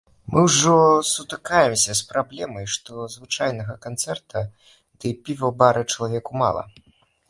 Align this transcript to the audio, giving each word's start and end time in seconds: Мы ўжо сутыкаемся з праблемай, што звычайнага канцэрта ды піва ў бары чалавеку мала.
Мы 0.35 0.39
ўжо 0.45 0.71
сутыкаемся 1.09 1.91
з 1.99 2.07
праблемай, 2.15 2.65
што 2.77 2.91
звычайнага 3.19 3.73
канцэрта 3.87 4.39
ды 4.49 5.01
піва 5.23 5.45
ў 5.51 5.53
бары 5.65 5.89
чалавеку 5.93 6.31
мала. 6.47 6.71